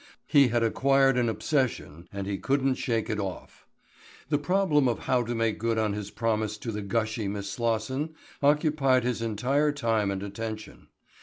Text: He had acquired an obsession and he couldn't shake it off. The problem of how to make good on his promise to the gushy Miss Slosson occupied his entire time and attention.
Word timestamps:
He 0.25 0.47
had 0.47 0.63
acquired 0.63 1.15
an 1.15 1.29
obsession 1.29 2.07
and 2.11 2.25
he 2.25 2.39
couldn't 2.39 2.73
shake 2.73 3.07
it 3.07 3.19
off. 3.19 3.67
The 4.29 4.39
problem 4.39 4.87
of 4.87 4.97
how 5.01 5.21
to 5.21 5.35
make 5.35 5.59
good 5.59 5.77
on 5.77 5.93
his 5.93 6.09
promise 6.09 6.57
to 6.57 6.71
the 6.71 6.81
gushy 6.81 7.27
Miss 7.27 7.51
Slosson 7.51 8.15
occupied 8.41 9.03
his 9.03 9.21
entire 9.21 9.71
time 9.71 10.09
and 10.09 10.23
attention. 10.23 10.87